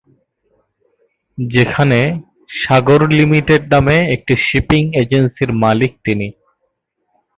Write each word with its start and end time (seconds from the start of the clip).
সেখানে 1.37 1.99
‘সাগর 2.49 3.01
লিমিটেড’ 3.17 3.63
নামে 3.73 3.97
একটি 4.15 4.33
শিপিং 4.45 4.81
এজেন্সির 5.01 5.51
মালিক 5.63 5.91
তিনি। 6.05 6.27